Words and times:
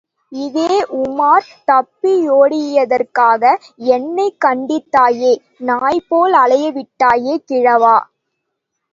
இதே 0.31 0.69
உமார், 0.99 1.49
தப்பியோடியதற்காக 1.67 3.43
என்னைக் 3.89 4.39
கண்டித்தாயே, 4.45 5.33
நாய் 5.61 6.01
போல் 6.07 6.33
அலையவிட்டாயே, 6.39 7.35
கிழவா! 7.45 7.95